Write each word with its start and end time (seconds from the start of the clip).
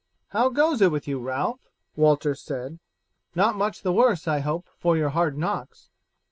"How 0.29 0.49
goes 0.49 0.81
it 0.81 0.91
with 0.91 1.07
you, 1.07 1.19
Ralph?" 1.19 1.59
Walter 1.95 2.33
said. 2.33 2.79
"Not 3.35 3.55
much 3.55 3.83
the 3.83 3.93
worse, 3.93 4.27
I 4.27 4.39
hope, 4.39 4.67
for 4.79 4.97
your 4.97 5.09
hard 5.09 5.37
knocks?" 5.37 5.91